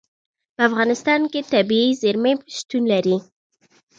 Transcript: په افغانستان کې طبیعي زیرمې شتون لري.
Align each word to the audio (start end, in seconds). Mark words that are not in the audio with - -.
په 0.55 0.61
افغانستان 0.69 1.21
کې 1.31 1.39
طبیعي 1.53 1.89
زیرمې 2.01 2.33
شتون 2.57 2.83
لري. 2.93 3.17